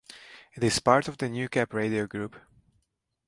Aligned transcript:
It 0.55 0.63
is 0.63 0.79
part 0.79 1.07
of 1.07 1.19
the 1.19 1.27
Newcap 1.29 1.73
Radio 1.75 2.07
group. 2.07 2.35